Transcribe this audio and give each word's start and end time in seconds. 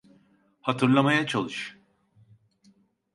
Hatırlamaya 0.61 1.27
çalış. 1.27 1.77